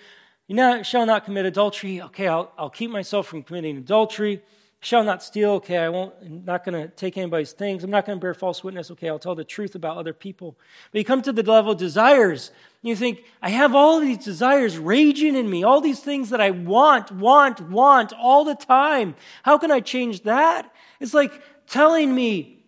[0.49, 2.03] You not, shall not commit adultery.
[2.03, 4.43] Okay, I'll, I'll keep myself from committing adultery.
[4.85, 5.53] Shall not steal.
[5.53, 7.85] Okay, I won't, I'm not going to take anybody's things.
[7.85, 8.91] I'm not going to bear false witness.
[8.91, 10.59] Okay, I'll tell the truth about other people.
[10.93, 12.51] But you come to the level of desires.
[12.83, 16.41] And You think, I have all these desires raging in me, all these things that
[16.43, 19.17] I want, want, want all the time.
[19.43, 20.71] How can I change that?
[21.01, 21.33] It's like
[21.67, 22.67] telling me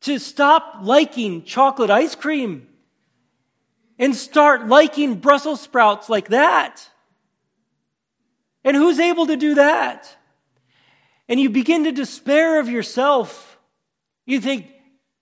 [0.00, 2.66] to stop liking chocolate ice cream
[3.98, 6.88] and start liking Brussels sprouts like that.
[8.64, 10.16] And who's able to do that?
[11.28, 13.52] And you begin to despair of yourself
[14.26, 14.66] You think,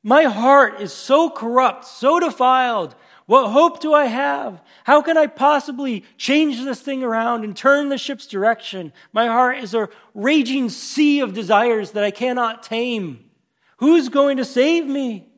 [0.03, 2.94] my heart is so corrupt, so defiled.
[3.26, 4.62] What hope do I have?
[4.84, 8.92] How can I possibly change this thing around and turn the ship's direction?
[9.12, 13.30] My heart is a raging sea of desires that I cannot tame.
[13.76, 15.28] Who's going to save me?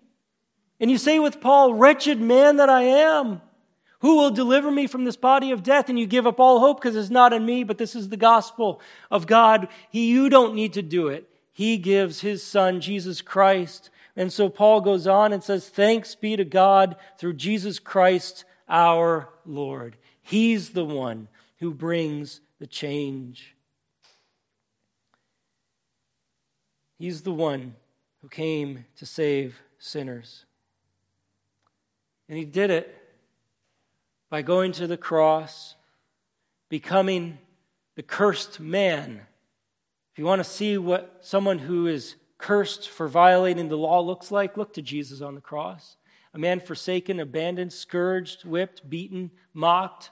[0.81, 3.41] And you say with Paul, Wretched man that I am,
[4.03, 5.89] who will deliver me from this body of death?
[5.89, 8.17] And you give up all hope because it's not in me, but this is the
[8.17, 8.81] gospel
[9.13, 9.69] of God.
[9.91, 11.29] He, you don't need to do it.
[11.53, 13.91] He gives his son, Jesus Christ.
[14.17, 19.29] And so Paul goes on and says, Thanks be to God through Jesus Christ our
[19.47, 19.97] Lord.
[20.21, 21.29] He's the one
[21.59, 23.55] who brings the change.
[26.99, 27.77] He's the one
[28.21, 30.45] who came to save sinners.
[32.29, 33.02] And he did it
[34.33, 35.75] by going to the cross,
[36.71, 37.37] becoming
[37.97, 39.21] the cursed man.
[40.11, 44.31] If you want to see what someone who is cursed for violating the law looks
[44.31, 45.99] like, look to Jesus on the cross.
[46.33, 50.11] A man forsaken, abandoned, scourged, whipped, beaten, mocked.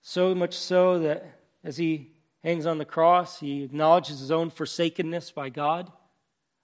[0.00, 2.12] So much so that as he
[2.42, 5.92] hangs on the cross, he acknowledges his own forsakenness by God.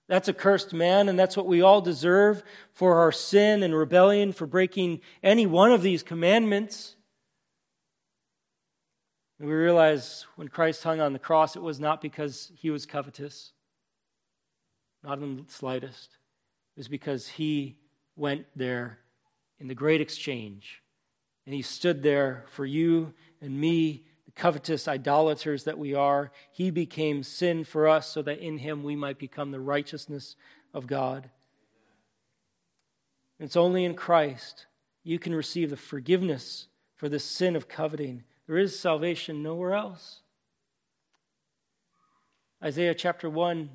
[0.09, 4.33] That's a cursed man, and that's what we all deserve for our sin and rebellion,
[4.33, 6.95] for breaking any one of these commandments.
[9.39, 12.87] And we realize when Christ hung on the cross, it was not because he was
[12.87, 13.53] covetous,
[15.03, 16.17] not in the slightest.
[16.77, 17.77] It was because he
[18.15, 19.01] went there
[19.59, 20.83] in the great exchange,
[21.45, 24.05] and he stood there for you and me
[24.37, 28.95] covetous idolaters that we are, he became sin for us so that in him we
[28.95, 30.37] might become the righteousness
[30.73, 31.31] of God.
[33.41, 34.67] It's only in Christ
[35.03, 38.25] you can receive the forgiveness for the sin of coveting.
[38.47, 40.21] There is salvation nowhere else.
[42.63, 43.71] Isaiah chapter 1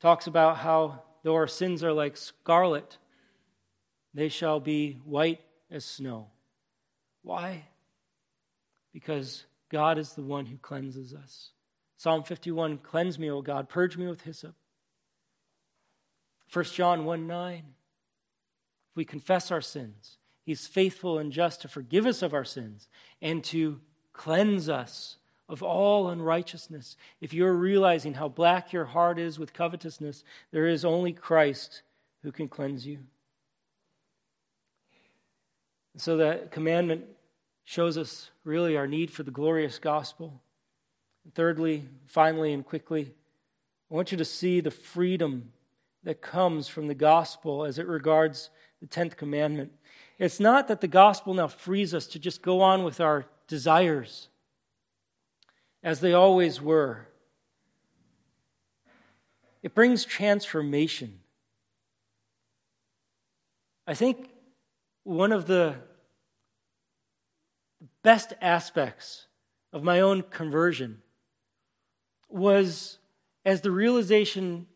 [0.00, 2.98] talks about how though our sins are like scarlet,
[4.14, 5.40] they shall be white
[5.70, 6.28] as snow.
[7.22, 7.64] Why?
[8.92, 9.44] Because
[9.76, 11.50] God is the one who cleanses us.
[11.98, 14.54] Psalm 51 Cleanse me, O God, purge me with hyssop.
[16.50, 17.56] 1 John 1 9.
[17.58, 20.16] If we confess our sins,
[20.46, 22.88] He's faithful and just to forgive us of our sins
[23.20, 23.78] and to
[24.14, 26.96] cleanse us of all unrighteousness.
[27.20, 31.82] If you're realizing how black your heart is with covetousness, there is only Christ
[32.22, 33.00] who can cleanse you.
[35.98, 37.04] So that commandment
[37.66, 40.40] shows us really our need for the glorious gospel.
[41.24, 43.12] And thirdly, finally, and quickly,
[43.90, 45.52] I want you to see the freedom
[46.04, 48.50] that comes from the gospel as it regards
[48.80, 49.72] the 10th commandment.
[50.16, 54.28] It's not that the gospel now frees us to just go on with our desires
[55.82, 57.08] as they always were.
[59.64, 61.18] It brings transformation.
[63.88, 64.30] I think
[65.02, 65.74] one of the
[68.06, 69.26] best aspects
[69.72, 71.02] of my own conversion
[72.28, 72.98] was
[73.44, 74.68] as the realization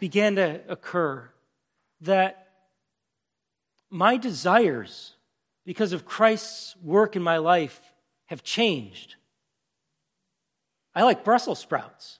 [0.00, 1.28] began to occur
[2.00, 2.48] that
[3.90, 5.12] my desires,
[5.66, 7.78] because of Christ's work in my life,
[8.24, 9.16] have changed.
[10.94, 12.18] I like Brussels sprouts.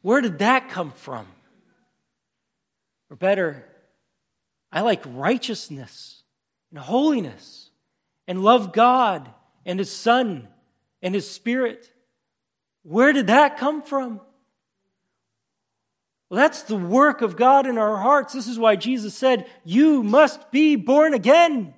[0.00, 1.26] Where did that come from?
[3.10, 3.66] Or better,
[4.72, 6.22] I like righteousness
[6.70, 7.67] and holiness
[8.28, 9.28] and love God
[9.64, 10.46] and His Son
[11.02, 11.90] and His Spirit.
[12.84, 14.20] Where did that come from?
[16.28, 18.34] Well, that's the work of God in our hearts.
[18.34, 21.74] This is why Jesus said, You must be born again.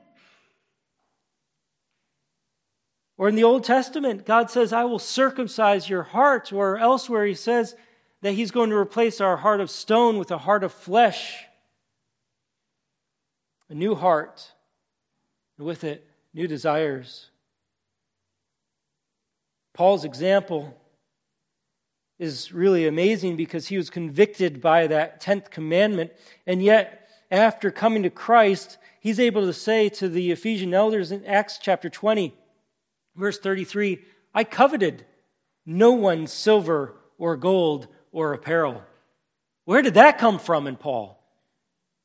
[3.17, 6.53] Or in the Old Testament, God says, I will circumcise your heart.
[6.53, 7.77] Or elsewhere, He says
[8.23, 11.45] that He's going to replace our heart of stone with a heart of flesh,
[13.69, 14.51] a new heart,
[15.57, 17.31] and with it, new desires.
[19.75, 20.77] Paul's example
[22.19, 26.13] is really amazing because he was convicted by that 10th commandment,
[26.47, 31.25] and yet, after coming to Christ, he's able to say to the Ephesian elders in
[31.25, 32.35] Acts chapter 20,
[33.17, 34.05] verse 33,
[34.35, 35.07] I coveted
[35.65, 38.83] no one's silver or gold or apparel.
[39.65, 41.23] Where did that come from in Paul?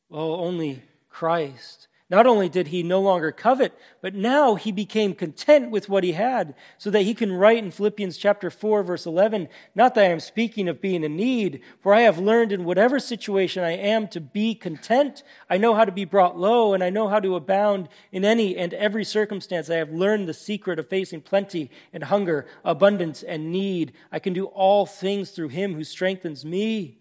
[0.10, 1.88] Well, only Christ.
[2.08, 6.12] Not only did he no longer covet, but now he became content with what he
[6.12, 10.10] had, so that he can write in Philippians chapter 4, verse 11, Not that I
[10.10, 14.08] am speaking of being in need, for I have learned in whatever situation I am
[14.10, 15.24] to be content.
[15.50, 18.56] I know how to be brought low, and I know how to abound in any
[18.56, 19.68] and every circumstance.
[19.72, 23.94] I have learned the secret of facing plenty and hunger, abundance and need.
[24.12, 27.00] I can do all things through him who strengthens me.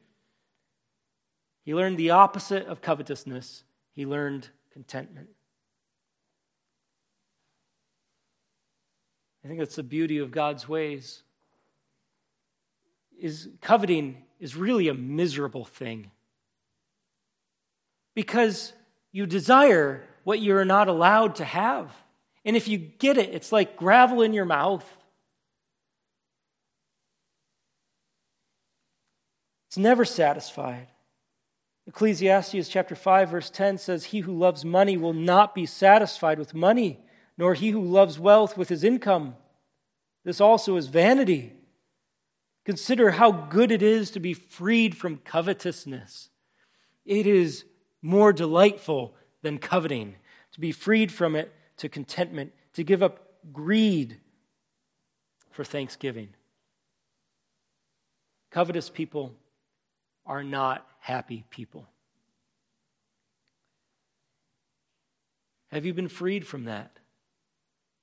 [1.62, 3.64] He learned the opposite of covetousness.
[3.92, 5.28] He learned contentment.
[9.44, 11.22] I think that's the beauty of God's ways.
[13.18, 16.10] Is coveting is really a miserable thing.
[18.14, 18.72] Because
[19.12, 21.92] you desire what you're not allowed to have.
[22.44, 24.84] And if you get it, it's like gravel in your mouth.
[29.68, 30.88] It's never satisfied.
[31.86, 36.54] Ecclesiastes chapter 5 verse 10 says he who loves money will not be satisfied with
[36.54, 37.00] money
[37.36, 39.34] nor he who loves wealth with his income.
[40.24, 41.52] This also is vanity.
[42.64, 46.30] Consider how good it is to be freed from covetousness.
[47.04, 47.64] It is
[48.00, 50.14] more delightful than coveting,
[50.52, 54.20] to be freed from it to contentment, to give up greed
[55.50, 56.28] for thanksgiving.
[58.50, 59.34] Covetous people
[60.26, 61.88] are not happy people.
[65.70, 66.98] Have you been freed from that?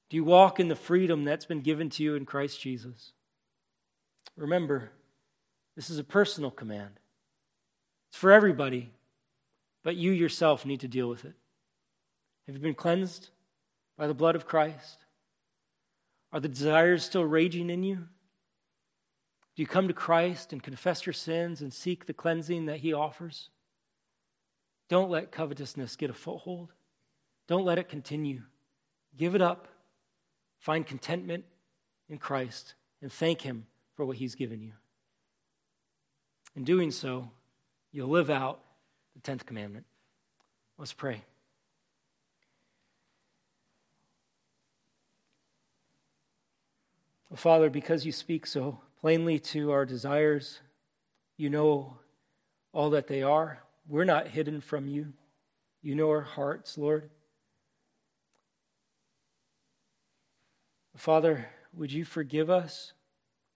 [0.10, 3.14] Do you walk in the freedom that's been given to you in Christ Jesus?
[4.36, 4.92] Remember,
[5.76, 7.00] this is a personal command.
[8.10, 8.92] It's for everybody,
[9.84, 11.34] but you yourself need to deal with it.
[12.46, 13.30] Have you been cleansed
[13.98, 14.98] by the blood of Christ?
[16.34, 18.08] Are the desires still raging in you?
[19.62, 23.52] You come to Christ and confess your sins and seek the cleansing that He offers?
[24.90, 26.74] Don't let covetousness get a foothold.
[27.46, 28.42] Don't let it continue.
[29.16, 29.68] Give it up
[30.58, 31.46] Find contentment
[32.10, 34.74] in Christ and thank Him for what He's given you.
[36.56, 37.30] In doing so,
[37.92, 38.62] you'll live out
[39.14, 39.86] the 10th commandment.
[40.80, 41.22] Let's pray.
[47.36, 50.62] Father, because you speak so plainly to our desires,
[51.36, 51.98] you know
[52.72, 53.60] all that they are.
[53.88, 55.14] We're not hidden from you.
[55.82, 57.10] You know our hearts, Lord.
[60.96, 62.94] Father, would you forgive us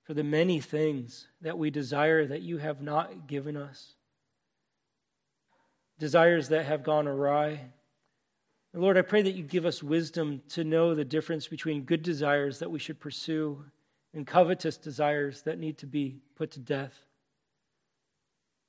[0.04, 3.94] for the many things that we desire that you have not given us?
[6.00, 7.72] Desires that have gone awry.
[8.74, 12.60] Lord, I pray that you give us wisdom to know the difference between good desires
[12.60, 13.64] that we should pursue
[14.16, 16.94] and covetous desires that need to be put to death.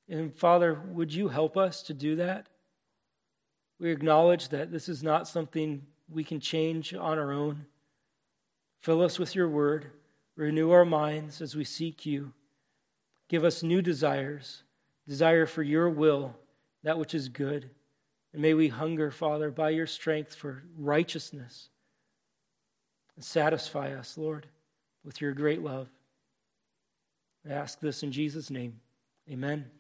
[0.09, 2.49] And Father, would you help us to do that?
[3.79, 7.67] We acknowledge that this is not something we can change on our own.
[8.81, 9.87] Fill us with your word.
[10.37, 12.33] Renew our minds as we seek you.
[13.29, 14.63] Give us new desires,
[15.09, 16.37] desire for your will,
[16.83, 17.71] that which is good.
[18.33, 21.69] And may we hunger, Father, by your strength for righteousness.
[23.17, 24.47] And satisfy us, Lord,
[25.07, 25.89] with your great love.
[27.49, 28.81] I ask this in Jesus' name.
[29.31, 29.71] Amen.